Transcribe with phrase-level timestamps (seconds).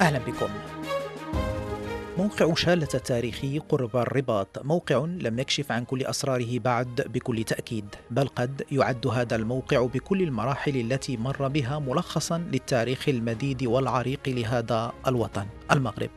[0.00, 0.48] أهلا بكم.
[2.18, 8.28] موقع شالة التاريخي قرب الرباط موقع لم يكشف عن كل أسراره بعد بكل تأكيد بل
[8.28, 15.46] قد يعد هذا الموقع بكل المراحل التي مر بها ملخصا للتاريخ المديد والعريق لهذا الوطن
[15.72, 16.10] المغرب.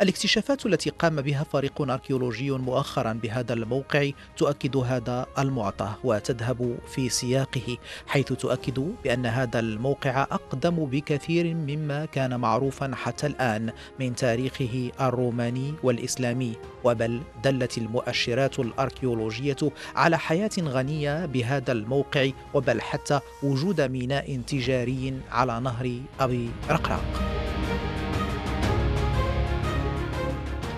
[0.00, 7.76] الاكتشافات التي قام بها فريق أركيولوجي مؤخرا بهذا الموقع تؤكد هذا المعطى وتذهب في سياقه
[8.06, 15.74] حيث تؤكد بأن هذا الموقع أقدم بكثير مما كان معروفا حتى الآن من تاريخه الروماني
[15.82, 16.56] والإسلامي.
[16.84, 19.56] وبل دلت المؤشرات الأركيولوجية
[19.96, 27.37] على حياة غنية بهذا الموقع وبل حتى وجود ميناء تجاري على نهر أبي رقراق.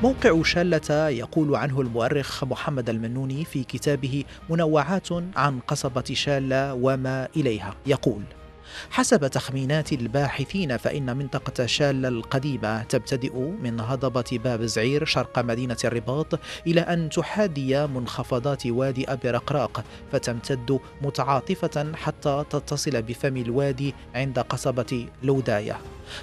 [0.02, 7.74] موقع شلة يقول عنه المؤرخ محمد المنوني في كتابه منوعات عن قصبة شالة وما إليها.
[7.86, 8.22] يقول
[8.90, 16.38] حسب تخمينات الباحثين فإن منطقة شال القديمة تبتدئ من هضبة باب زعير شرق مدينة الرباط
[16.66, 25.06] إلى أن تحاذي منخفضات وادي أبي رقراق فتمتد متعاطفة حتى تتصل بفم الوادي عند قصبة
[25.22, 25.78] لوداية.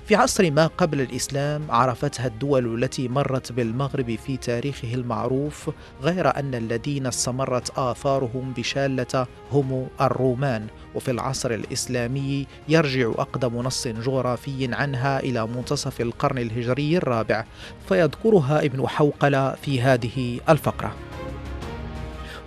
[0.06, 5.70] في عصر ما قبل الإسلام عرفتها الدول التي مرت بالمغرب في تاريخه المعروف
[6.02, 10.68] غير أن الذين استمرت آثارهم بشالة هم الرومان.
[10.98, 17.46] وفي العصر الإسلامي يرجع أقدم نص جغرافي عنها إلى منتصف القرن الهجري الرابع
[17.90, 20.96] فيذكرها ابن حوقل في هذه الفقرة.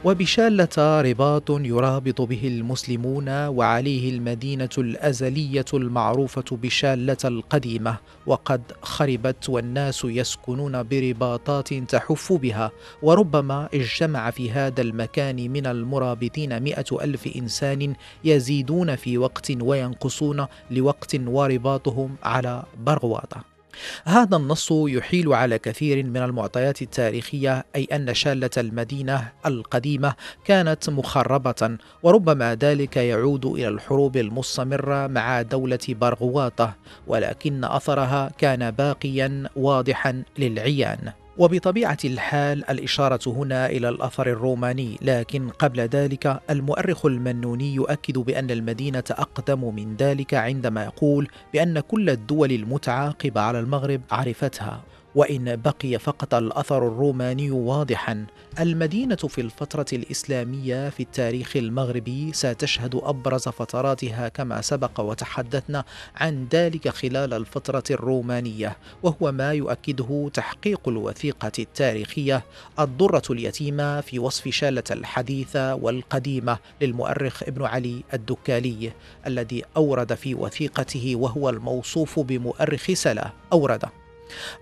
[0.05, 7.97] وبشالة رباط يرابط به المسلمون وعليه المدينة الأزلية المعروفة بشالة القديمة
[8.27, 12.71] وقد خربت والناس يسكنون برباطات تحف بها
[13.03, 17.95] وربما اجتمع في هذا المكان من المرابطين مئة ألف إنسان
[18.25, 23.60] يزيدون في وقت وينقصون لوقت ورباطهم على برغواطة.
[24.05, 30.15] هذا النص يحيل على كثير من المعطيات التاريخية أي أن شالة المدينة القديمة
[30.45, 36.75] كانت مخربة وربما ذلك يعود إلى الحروب المستمرة مع دولة برغواطة
[37.07, 41.13] ولكن أثرها كان باقيا واضحا للعيان.
[41.41, 49.05] وبطبيعة الحال الإشارة هنا إلى الأثر الروماني لكن قبل ذلك المؤرخ المنوني يؤكد بأن المدينة
[49.11, 54.83] أقدم من ذلك عندما يقول بأن كل الدول المتعاقبة على المغرب عرفتها.
[55.15, 58.27] وإن بقي فقط الأثر الروماني واضحا.
[58.61, 65.85] المدينة في الفترة الإسلامية في التاريخ المغربي ستشهد أبرز فتراتها كما سبق وتحدثنا
[66.17, 72.45] عن ذلك خلال الفترة الرومانية وهو ما يؤكده تحقيق الوثيقة التاريخية
[72.79, 78.93] الضرة اليتيمة في وصف شالة الحديثة والقديمة للمؤرخ ابن علي الدكالي
[79.27, 83.31] الذي أورد في وثيقته وهو الموصوف بمؤرخ سلا.
[83.53, 84.00] أورد.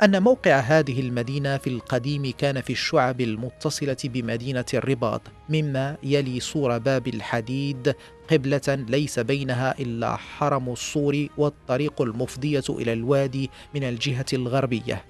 [0.03, 6.79] أن موقع هذه المدينة في القديم كان في الشعب المتصلة بمدينة الرباط مما يلي سور
[6.79, 7.95] باب الحديد
[8.31, 15.05] قبلة ليس بينها إلا حرم الصور والطريق المفضية إلى الوادي من الجهة الغربية.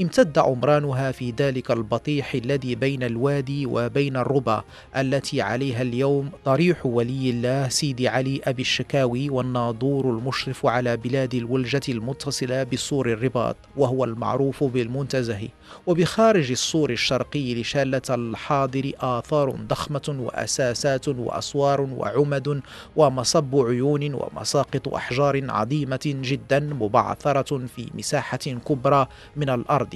[0.00, 4.64] امتد عمرانها في ذلك البطيح الذي بين الوادي وبين الربا
[4.96, 11.80] التي عليها اليوم ضريح ولي الله سيدي علي أبي الشكاوي والناظور المشرف على بلاد الولجة
[11.88, 15.48] المتصلة بسور الرباط وهو المعروف بالمنتزه
[15.86, 22.62] وبخارج السور الشرقي لشالة الحاضر آثار ضخمة وأساسات وأسوار وعمد
[22.96, 29.06] ومصب عيون ومساقط أحجار عظيمة جدا مبعثرة في مساحة كبرى
[29.36, 29.91] من الأرض.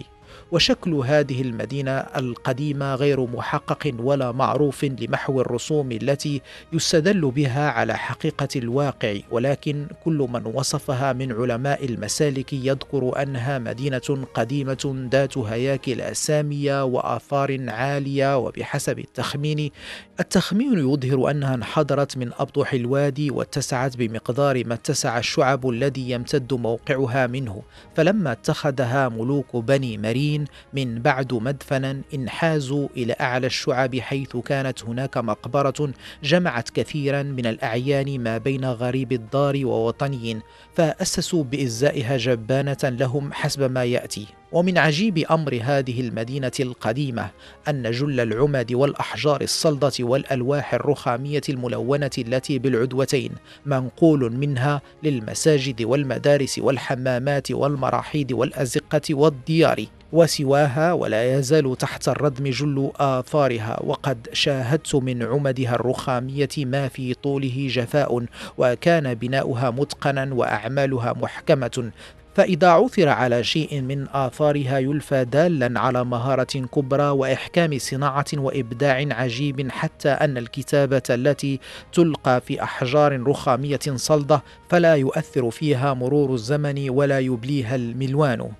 [0.53, 6.41] وشكل هذه المدينة القديمة غير محقق ولا معروف لمحو الرسوم التي
[6.73, 14.27] يستدل بها على حقيقة الواقع ولكن كل من وصفها من علماء المسالك يذكر أنها مدينة
[14.35, 19.71] قديمة ذات هياكل سامية وآثار عالية وبحسب التخمين
[20.21, 27.27] التخمين يظهر أنها انحدرت من أبطح الوادي واتسعت بمقدار ما اتسع الشعب الذي يمتد موقعها
[27.27, 27.63] منه
[27.97, 35.17] فلما اتخذها ملوك بني الآخرين من بعد مدفنا انحازوا إلى أعلى الشعب حيث كانت هناك
[35.17, 35.93] مقبرة
[36.23, 40.41] جمعت كثيرا من الأعيان ما بين غريب الدار ووطنيين
[40.75, 44.27] فأسسوا بإزائها جبانة لهم حسب ما يأتي.
[44.53, 47.31] ومن عجيب أمر هذه المدينة القديمة
[47.69, 53.31] أن جل العمد والأحجار الصلدة والألواح الرخامية الملونة التي بالعدوتين
[53.67, 63.81] منقول منها للمساجد والمدارس والحمامات والمراحيض والأزقة والديار وسواها ولا يزال تحت الردم جل آثارها
[63.85, 68.27] وقد شاهدت من عمدها الرخامية ما في طوله جفاء
[68.59, 71.91] وكان بناؤها متقنا وأعمالها محكمة
[72.37, 79.71] فإذا عثر على شيء من آثارها يلفى دالا على مهارة كبرى وإحكام صناعة وإبداع عجيب
[79.71, 81.61] حتى أن الكتابة التي
[81.93, 88.51] تلقى في أحجار رخامية صلدة فلا يؤثر فيها مرور الزمن ولا يبليها الملوان.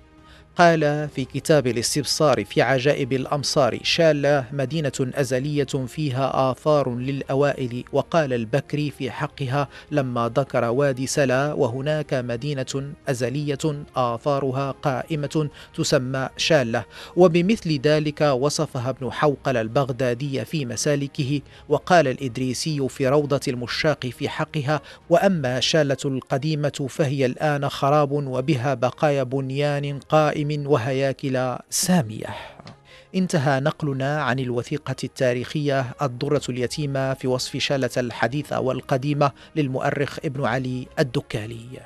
[0.57, 8.91] قال في كتاب الاستبصار في عجائب الأمصار شالة مدينة أزلية فيها آثار للأوائل وقال البكري
[8.91, 13.57] في حقها لما ذكر وادي سلا وهناك مدينة أزلية
[13.95, 23.07] آثارها قائمة تسمى شالة وبمثل ذلك وصفها ابن حوقل البغدادي في مسالكه وقال الإدريسي في
[23.07, 31.55] روضة المشاق في حقها وأما شالة القديمة فهي الآن خراب وبها بقايا بنيان قائم وهياكل
[31.69, 32.35] سامية.
[33.15, 40.87] انتهى نقلنا عن الوثيقة التاريخية الضرة اليتيمة في وصف شالة الحديثة والقديمة للمؤرخ ابن علي
[40.99, 41.79] الدكالي.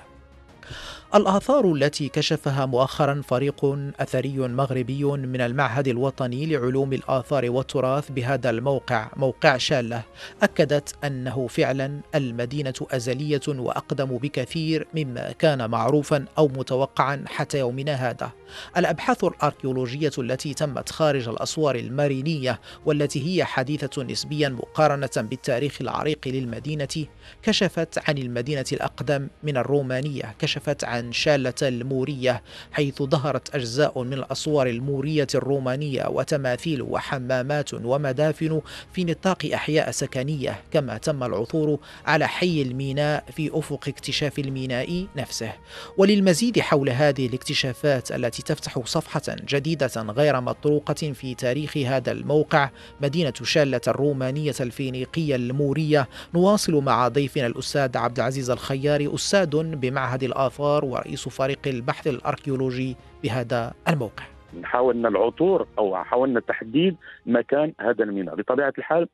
[1.15, 3.65] الآثار التي كشفها مؤخرا فريق
[3.99, 10.03] أثري مغربي من المعهد الوطني لعلوم الآثار والتراث بهذا الموقع موقع شالة.
[10.41, 18.31] أكدت أنه فعلا المدينة أزلية وأقدم بكثير مما كان معروفا أو متوقعا حتى يومنا هذا.
[18.77, 27.05] الأبحاث الأركيولوجية التي تمت خارج الأسوار المارينية والتي هي حديثة نسبيا مقارنة بالتاريخ العريق للمدينة
[27.43, 34.67] كشفت عن المدينة الأقدم من الرومانية كشفت عن شالة المورية حيث ظهرت أجزاء من الأسوار
[34.67, 38.61] المورية الرومانية وتماثيل وحمامات ومدافن
[38.93, 45.53] في نطاق أحياء سكنية كما تم العثور على حي الميناء في أفق اكتشاف الميناء نفسه.
[45.97, 52.69] وللمزيد حول هذه الاكتشافات التي تفتح صفحة جديدة غير مطروقة في تاريخ هذا الموقع
[53.01, 60.85] مدينة شالة الرومانية الفينيقية المورية نواصل مع ضيفنا الأستاذ عبد العزيز الخياري أستاذ بمعهد الآثار
[60.85, 64.23] ورئيس فريق البحث الأركيولوجي بهذا الموقع.
[64.63, 68.35] حاولنا العثور أو حاولنا تحديد مكان هذا الميناء.
[68.35, 69.07] بطبيعة الحال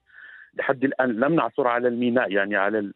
[0.54, 2.92] لحد الآن لم نعثر على الميناء يعني على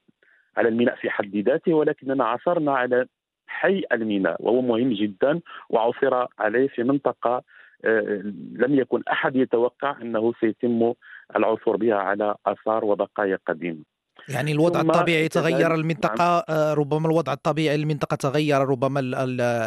[0.58, 3.06] على الميناء في حد ذاته ولكننا عثرنا على
[3.48, 7.44] حي الميناء وهو مهم جدا وعثر عليه في منطقة
[7.86, 8.22] آه،
[8.64, 10.94] لم يكن أحد يتوقع أنه سيتم
[11.36, 13.91] العثور بها على آثار وبقايا قديمة.
[14.30, 16.58] يعني الوضع الطبيعي تغير المنطقة نعم.
[16.60, 19.00] آه، ربما الوضع الطبيعي للمنطقة تغير ربما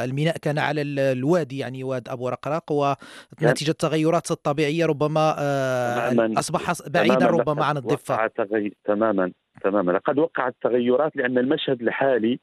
[0.05, 7.27] الميناء كان على الوادي يعني واد أبو رقراق ونتيجة التغيرات الطبيعية ربما آه، أصبح بعيدا
[7.27, 8.27] ربما عن الضفة.
[8.85, 9.33] تماما.
[9.63, 9.93] تماما.
[9.93, 12.41] لقد وقعت تغيرات لأن المشهد الحالي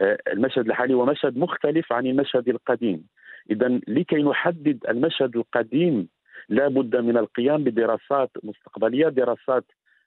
[0.00, 3.06] آه، المشهد الحالي هو مشهد مختلف عن المشهد القديم.
[3.50, 6.08] إذا لكي نحدد المشهد القديم
[6.48, 9.64] لا بد من القيام بدراسات مستقبلية دراسات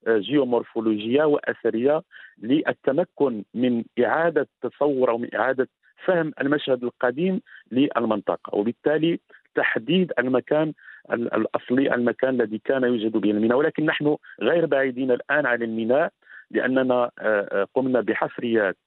[0.07, 2.01] جيومورفولوجية وأثرية
[2.41, 5.69] للتمكن من إعادة تصور أو من إعادة
[6.05, 9.19] فهم المشهد القديم للمنطقة وبالتالي
[9.55, 10.73] تحديد المكان
[11.11, 13.57] الأصلي المكان الذي كان يوجد به الميناء.
[13.57, 16.11] ولكن نحن غير بعيدين الآن عن الميناء
[16.51, 18.77] لأننا آه، آه، قمنا بحفريات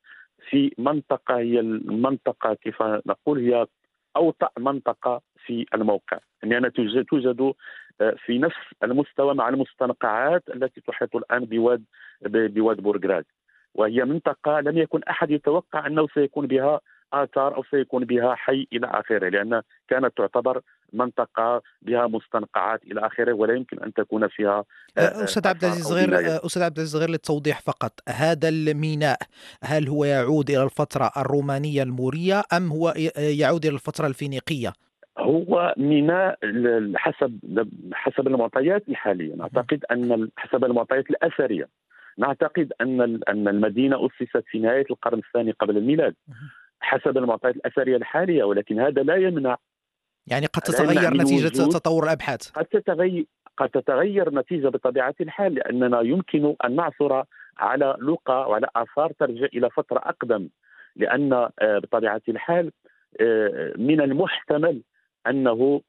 [0.50, 3.66] في منطقة هي المنطقة كيف نقول هي
[4.16, 7.54] أوطأ منطقة في الموقع يعني توجد توجد
[8.00, 11.84] آه، في نفس المستوى مع المستنقعات التي تحيط الآن بواد
[12.26, 13.24] بواد بورغراد
[13.74, 16.80] وهي منطقة لم يكن أحد يتوقع أنه سيكون بها
[17.12, 20.60] آثار أو سيكون بها حي إلى آخره لأن كانت تعتبر
[20.92, 24.64] منطقة بها مستنقعات إلى آخره ولا يمكن أن تكون فيها
[24.98, 28.00] آه، آه، أستاذ عبد العزيز غير أستاذ عبد العزيز غير للتوضيح فقط.
[28.08, 29.18] هذا الميناء
[29.62, 34.72] هل هو يعود إلى الفترة الرومانية المورية أم هو يعود إلى الفترة الفينيقية؟
[35.18, 36.38] هو ميناء
[36.96, 37.38] حسب
[37.92, 39.34] حسب المعطيات الحالية.
[39.34, 41.68] نعتقد أن حسب المعطيات الأثرية.
[42.18, 46.14] نعتقد أن أن المدينة أسست في نهاية القرن الثاني قبل الميلاد.
[46.80, 49.56] حسب المعطيات الأثرية الحالية ولكن هذا لا يمنع.
[50.26, 52.50] يعني قد تتغير نتيجة تطور الأبحاث.
[52.50, 57.24] قد تتغير قد تتغير نتيجة بطبيعة الحال لأننا يمكن أن نعثر
[57.58, 60.48] على لقى وعلى آثار ترجع إلى فترة أقدم.
[60.96, 62.72] لأن آه، بطبيعة الحال
[63.20, 64.82] آه، من المحتمل
[65.26, 65.80] أنه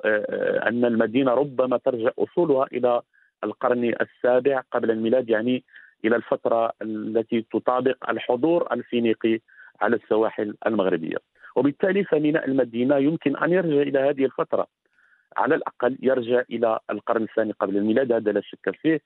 [0.68, 3.01] أن المدينة ربما ترجع أصولها إلى
[3.44, 5.63] القرن السابع قبل الميلاد يعني
[6.06, 9.39] إلى الفترة التي تطابق الحضور الفينيقي
[9.82, 11.18] على السواحل المغربية.
[11.56, 14.68] وبالتالي فميناء المدينة يمكن أن يرجع إلى هذه الفترة.
[15.38, 19.01] على الأقل يرجع إلى القرن الثاني قبل الميلاد هذا لا شك فيه.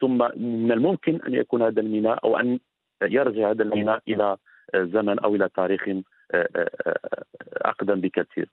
[0.00, 2.58] ثم من الممكن أن يكون هذا الميناء أو أن
[3.02, 4.36] يرجع هذا الميناء إلى
[4.74, 6.02] زمن أو إلى تاريخ آه،
[6.34, 6.98] آه، آه،
[7.56, 8.48] أقدم بكثير.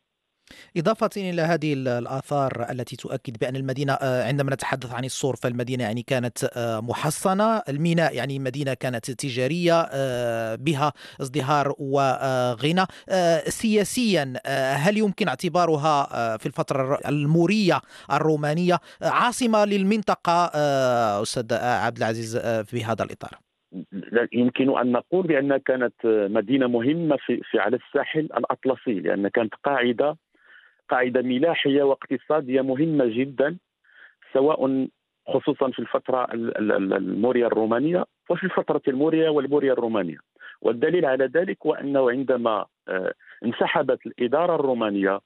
[0.77, 6.03] إضافة إلى هذه الآثار التي تؤكد بأن المدينة آه، عندما نتحدث عن الصور فالمدينة يعني
[6.03, 7.57] كانت آه، محصنة.
[7.69, 12.85] الميناء يعني مدينة كانت تجارية آه، بها ازدهار وغنى.
[13.47, 14.33] سياسيا
[14.75, 17.81] هل يمكن اعتبارها في الفترة المورية
[18.11, 20.51] الرومانية عاصمة للمنطقة؟
[21.21, 23.39] أستاذ عبد العزيز في هذا الإطار.
[24.33, 30.17] يمكن أن نقول بانها كانت مدينة مهمة في, على الساحل الأطلسي لأن كانت قاعدة
[30.91, 33.57] قاعدة ملاحية واقتصادية مهمة جدا
[34.33, 34.87] سواء
[35.27, 40.17] خصوصا في الفترة الموريه الرومانية وفي الفترة الموريه والموريه الرومانية.
[40.61, 43.13] والدليل على ذلك هو أنه عندما آه،
[43.45, 45.19] انسحبت الإدارة الرومانية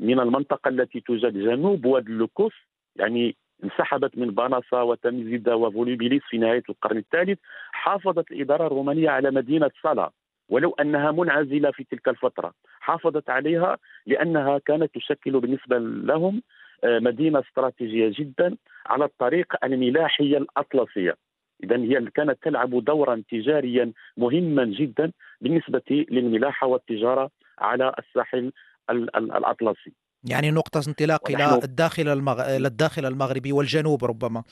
[0.00, 2.52] من المنطقة التي توجد جنوب واد اللوكوس
[2.96, 7.38] يعني انسحبت من باناسا وتميزيدا وفوليبيليس في نهاية القرن الثالث
[7.72, 10.12] حافظت الإدارة الرومانية على مدينة صلاة.
[10.48, 16.42] ولو أنها منعزلة في تلك الفترة حافظت عليها لأنها كانت تشكل بالنسبة لهم
[16.84, 21.16] آه، مدينة استراتيجية جدا على الطريق الملاحي الأطلسية.
[21.64, 28.52] اذا هي كانت تلعب دورا تجاريا مهما جدا بالنسبة للملاحة والتجارة على الساحل
[28.90, 29.92] الأطلسي.
[30.24, 32.56] يعني نقطة انطلاق إلى الداخل المغ...
[32.56, 34.42] إلى الداخل المغربي والجنوب ربما.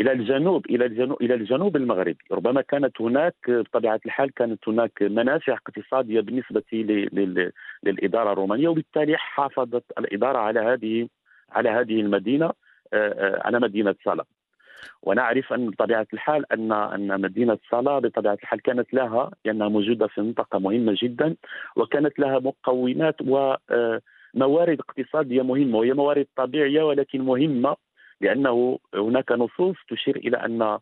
[0.00, 5.52] إلى الجنوب إلى الجنوب إلى الجنوب المغربي ربما كانت هناك بطبيعة الحال كانت هناك منافع
[5.52, 6.62] اقتصادية بالنسبة
[7.82, 11.08] للإدارة الرومانية وبالتالي حافظت الإدارة على هذه
[11.50, 12.54] على هذه المدينة آه،
[12.92, 14.24] آه، على مدينة صلاه
[15.02, 20.20] ونعرف أن بطبيعة الحال أن أن مدينة صلاه بطبيعة الحال كانت لها لأنها موجودة في
[20.20, 21.36] منطقة مهمة جدا
[21.76, 27.76] وكانت لها مقومات وموارد آه، اقتصادية مهمة وهي موارد طبيعية ولكن مهمة
[28.20, 30.78] لأنه هناك نصوص تشير إلى أن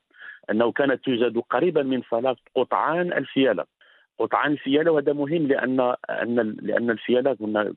[0.50, 3.64] أنه كانت توجد قريبا من صلاه قطعان الفياله
[4.18, 7.72] قطعان الفياله وهذا مهم لأن أن لأن الفياله كنا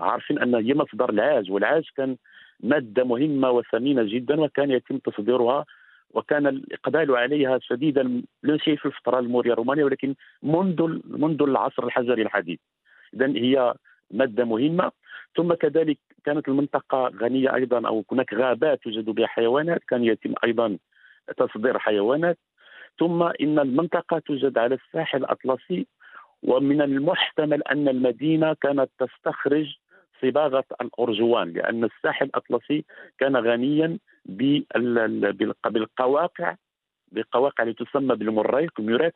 [0.00, 2.16] عارفين أن هي مصدر العاج والعاج كان
[2.60, 5.64] مادة مهمة وثمينة جدا وكان يتم تصديرها
[6.10, 12.22] وكان الإقبال عليها شديدا لا شيء في الفترة الموريه الرومانيه ولكن منذ منذ العصر الحجري
[12.22, 12.58] الحديث.
[13.14, 13.74] اذا هي
[14.10, 14.92] مادة مهمة.
[15.36, 20.78] ثم كذلك كانت المنطقة غنية أيضا أو هناك غابات توجد بها حيوانات كان يتم أيضا
[21.36, 22.38] تصدير حيوانات.
[22.98, 25.86] ثم إن المنطقة توجد على الساحل الأطلسي
[26.42, 29.76] ومن المحتمل أن المدينة كانت تستخرج
[30.22, 32.84] صباغة الأرجوان لأن الساحل الأطلسي
[33.18, 33.98] كان غنيا
[35.64, 36.56] بالقواقع
[37.12, 39.14] بقواقع تسمى بالمريق ميوريت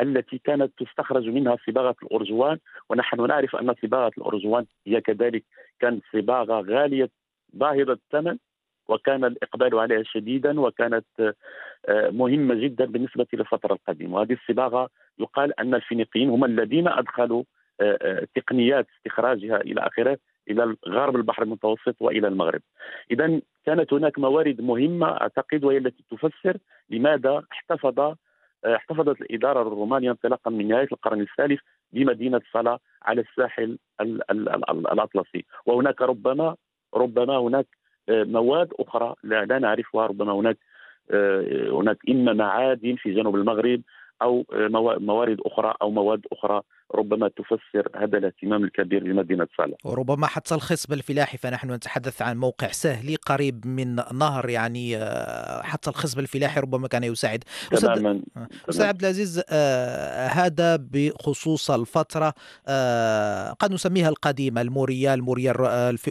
[0.00, 5.44] التي كانت تستخرج منها صباغة الارجوان ونحن نعرف أن صباغة الارجوان هي كذلك
[5.80, 7.10] كانت صباغة غالية
[7.52, 8.38] باهظة الثمن
[8.88, 11.06] وكان الإقبال عليها شديدا وكانت
[11.88, 14.88] آه، مهمة جدا بالنسبة للفترة القديمة وهذه الصباغة
[15.18, 17.42] يقال أن الفينيقيين هم الذين أدخلوا
[17.80, 20.18] آه، آه، تقنيات استخراجها إلى آخره
[20.50, 22.60] إلى غرب البحر المتوسط وإلى المغرب.
[23.10, 26.56] اذا كانت هناك موارد مهمة أعتقد وهي التي تفسر
[26.90, 28.14] لماذا احتفظ
[28.64, 31.60] احتفظت الإدارة الرومانية انطلاقا من نهاية القرن الثالث
[31.92, 35.44] بمدينة صلاه على الساحل الأطلسي.
[35.66, 36.56] وهناك ربما
[36.94, 37.66] ربما هناك
[38.08, 40.06] آه، مواد أخرى لا, نعرفها.
[40.06, 40.58] ربما هناك
[41.10, 43.82] آه، هناك إما معادن في جنوب المغرب
[44.22, 46.62] أو آه، موارد أخرى أو مواد أخرى
[46.94, 49.76] ربما تفسر هذا الاهتمام الكبير لمدينة صالح.
[49.84, 55.90] وربما حتى الخصب الفلاحي فنحن نتحدث عن موقع سهلي قريب من نهر يعني آه، حتى
[55.90, 57.44] الخصب الفلاحي ربما كان يساعد.
[57.70, 58.20] تماما
[58.68, 62.34] أستاذ عبد العزيز آه هذا بخصوص الفترة
[62.68, 64.08] آه قد نسميها
[64.64, 65.16] الموريه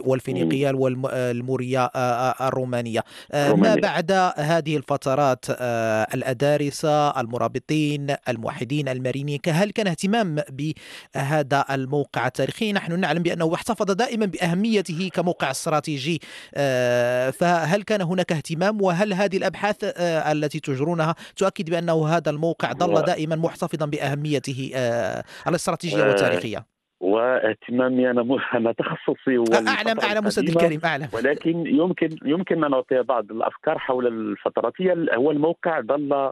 [0.04, 3.00] والفينيقية والموريه آه الرومانية.
[3.32, 10.67] آه ما بعد هذه الفترات آه الأدارسة المرابطين الموحدين المارينيين هل كان اهتمام ب
[11.14, 12.72] هذا الموقع التاريخي.
[12.72, 16.20] نحن نعلم بأنه احتفظ دائما بأهميته كموقع استراتيجي.
[16.54, 22.72] آه، فهل كان هناك اهتمام؟ وهل هذه الأبحاث آه، التي تجرونها تؤكد بأنه هذا الموقع
[22.72, 30.48] ظل دائما محتفظا بأهميته آه، الاستراتيجية والتاريخية؟ واهتمامي أنا أنا تخصصي هو أعلم أعلم أستاذ
[30.48, 31.08] الكريم أعلم.
[31.14, 34.72] ولكن يمكن يمكن أن أعطي بعض الأفكار حول الفترات
[35.14, 36.30] هو الموقع ظل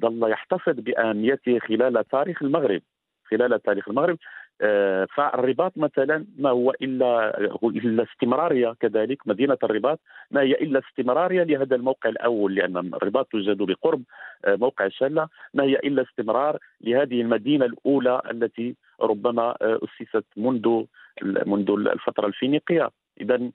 [0.00, 2.82] ظل يحتفظ بأهميته خلال تاريخ المغرب.
[3.30, 4.18] خلال تاريخ المغرب.
[4.60, 11.42] آه، فالرباط مثلا ما هو الا إلا استمرارية كذلك مدينة الرباط ما هي إلا استمرارية
[11.42, 14.02] لهذا الموقع الأول لأن الرباط توجد بقرب
[14.44, 15.28] آه، موقع شلة.
[15.54, 20.84] ما هي إلا استمرار لهذه المدينة الأولى التي ربما آه، أسست منذ
[21.22, 22.90] منذ الفترة الفينيقية.
[23.20, 23.50] اذا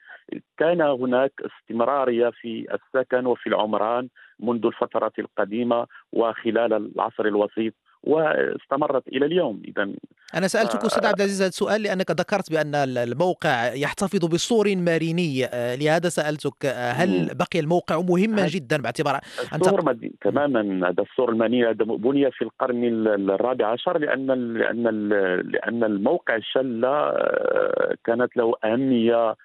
[0.58, 4.08] كان هناك استمرارية في السكن وفي العمران
[4.40, 7.74] منذ الفترات القديمة وخلال العصر الوسيط.
[8.04, 9.62] واستمرت إلى اليوم.
[9.68, 9.94] اذا
[10.36, 15.76] أنا سألتك أستاذ عبد العزيز هذا السؤال لأنك ذكرت بأن الموقع يحتفظ بسور ماريني آه،
[15.76, 19.20] لهذا سألتك آه، هل بقي الموقع مهما جدا باعتبار
[19.54, 20.12] السور مد...
[20.22, 22.84] تماما هذا السور الماريني بني في القرن
[23.30, 24.28] الرابع عشر لأن
[24.58, 29.36] لأن لأن الموقع الشله آه، كانت له أهمية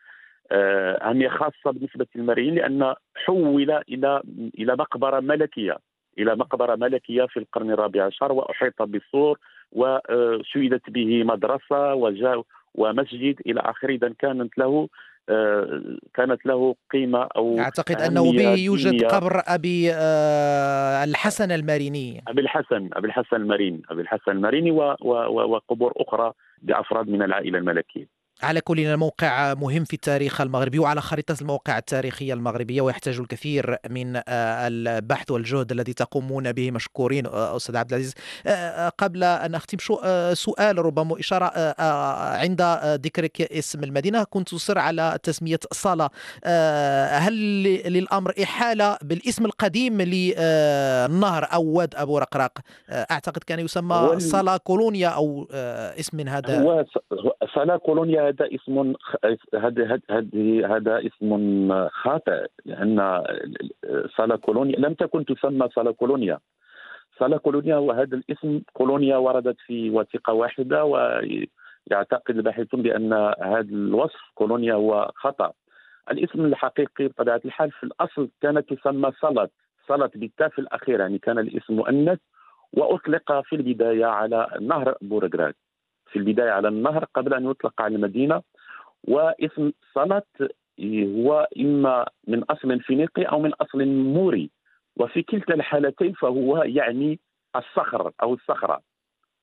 [0.53, 2.95] أهمية خاصة بالنسبة للماريين لأن
[3.27, 4.23] حول إلى
[4.59, 5.79] إلى مقبرة ملكية.
[6.19, 9.39] إلى مقبرة ملكية في القرن الرابع عشر وأحيط بالسور
[9.73, 12.43] وشيدت به مدرسة وجاء
[12.75, 13.95] ومسجد إلى آخره.
[13.95, 14.89] اذا كانت له
[15.29, 15.83] آه،
[16.15, 22.23] كانت له قيمة أو أعتقد أنه به يوجد قبر أبي آه، الحسن الماريني.
[22.29, 26.33] أبي الحسن أبي الحسن الماريني أبي الحسن الماريني وقبور أخرى
[26.63, 28.16] بأفراد من العائلة الملكية.
[28.43, 34.17] على كل الموقع مهم في التاريخ المغربي وعلى خريطة المواقع التاريخية المغربية ويحتاج الكثير من
[34.17, 38.15] آه، البحث والجهد الذي تقومون به مشكورين آه، أستاذ عبد العزيز.
[38.47, 39.99] آه، قبل أن أختم شو
[40.35, 41.75] سؤال ربما إشارة
[42.37, 42.63] عند
[43.05, 44.25] ذكرك اسم المدينة.
[44.25, 46.11] كنت تصر على تسمية صالة.
[47.19, 47.63] هل
[47.93, 52.59] للأمر إحالة بالاسم القديم للنهر أو واد أبو رقراق؟
[52.91, 55.49] أعتقد كان يسمى صالة كولونيا أو
[56.01, 56.63] اسم من هذا.
[56.63, 56.85] هو
[57.57, 58.95] صالة كولونيا هذا اسم
[59.55, 60.01] هذا
[60.77, 63.25] هذا اسم خاطئ لأن
[64.17, 66.39] صاله كولونيا لم تكن تسمى صاله كولونيا.
[67.19, 68.61] صاله كولونيا وهذا الاسم.
[68.73, 75.53] كولونيا وردت في وثيقة واحدة ويعتقد الباحثون بأن هذا الوصف كولونيا هو خطأ.
[76.11, 79.51] الاسم الحقيقي بطبيعة الحال في الأصل كانت تسمى صلت.
[79.89, 82.19] صلت بالتاء الأخير يعني كان الاسم مؤنث
[82.73, 85.55] وأطلق في البداية على نهر بورغراد
[86.13, 88.43] في البداية على النهر قبل أن يطلق على المدينة
[89.05, 94.51] واسم صلت هو إما من أصل فينيقي أو من أصل موري.
[94.97, 97.21] وفي كلتا الحالتين فهو يعني
[97.57, 98.81] الصخر أو الصخرة.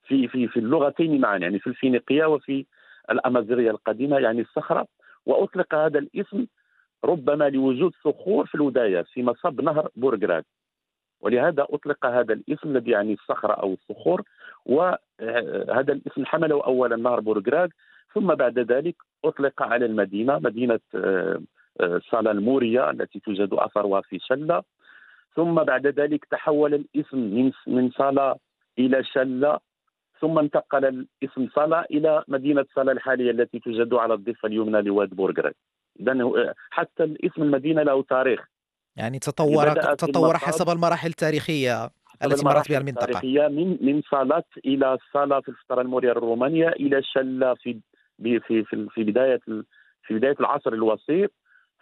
[0.06, 2.66] في في في اللغتين معا يعني في الفينيقية وفي
[3.10, 4.86] الأمازيغية القديمة يعني الصخرة.
[5.26, 6.46] وأطلق هذا الاسم
[7.04, 10.44] ربما لوجود صخور في الودايه في مصب نهر بورغراد.
[11.24, 14.22] ولهذا أطلق هذا الاسم الذي يعني الصخرة أو الصخور
[14.66, 17.70] وهذا الاسم حمله اولا نهر بورغراد
[18.14, 21.40] ثم بعد ذلك أطلق على المدينة مدينة آه،
[21.80, 24.62] آه، صاله الموريه التي توجد أثرها في شلة.
[25.36, 28.36] ثم بعد ذلك تحول الاسم من من صاله
[28.78, 29.58] إلى شلة.
[30.20, 30.84] ثم انتقل
[31.22, 35.54] الاسم صاله إلى مدينة صاله الحالية التي توجد على الضفة اليمنى لواد بورغراد
[36.00, 38.53] اذا حتى الاسم المدينة له تاريخ.
[38.96, 41.90] يعني تطور تطور حسب المراحل التاريخية
[42.24, 43.04] التي مرت بها المنطقة.
[43.04, 47.80] التاريخية من من صالات إلى صاله في الفترة المورية الرومانيه إلى شلة في
[48.22, 49.40] في في, في بداية
[50.06, 51.30] في بداية العصر الوسيط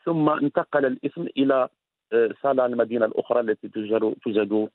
[0.04, 1.68] ثم انتقل الاسم إلى
[2.12, 4.68] آه، صالة المدينة الأخرى التي توجد توجد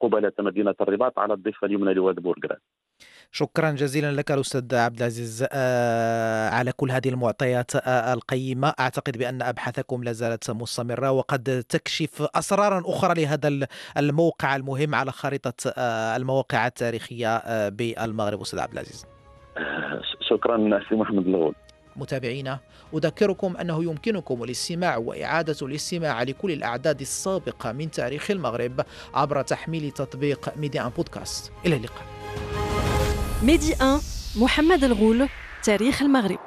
[0.00, 2.58] قبالة مدينة الرباط على الضفة اليمنى لواد بورغراد
[3.32, 5.46] شكرا جزيلا لك الاستاذ عبد العزيز.
[5.52, 12.28] آه، على كل هذه المعطيات آه، القيمة أعتقد بأن أبحاثكم لا زالت مستمرة وقد تكشف
[12.34, 13.66] أسرارا أخرى لهذا
[13.98, 18.40] الموقع المهم على خريطة آه، المواقع التاريخية بالمغرب.
[18.40, 19.06] أستاذ عبد العزيز.
[20.30, 21.54] شكرا أخي محمد الغول.
[21.96, 22.58] متابعينا
[22.94, 28.80] أذكركم أنه يمكنكم الاستماع وإعادة الاستماع لكل الأعداد السابقة من تاريخ المغرب
[29.14, 31.52] عبر تحميل تطبيق ميديا بودكاست.
[31.66, 32.11] إلى اللقاء.
[33.42, 34.00] ميدي 1
[34.36, 35.28] محمد الغول
[35.64, 36.38] تاريخ المغرب.